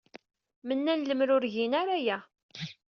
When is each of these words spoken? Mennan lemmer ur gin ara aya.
Mennan 0.67 0.99
lemmer 1.09 1.29
ur 1.35 1.43
gin 1.53 1.73
ara 1.81 1.93
aya. 1.99 2.17